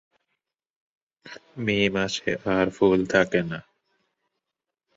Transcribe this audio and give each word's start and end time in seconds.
মে 1.63 1.77
মাসের 1.93 2.35
পর 2.41 2.53
আর 2.55 2.67
ফুল 2.69 2.99
থাকে 3.13 3.41
না। 3.43 3.59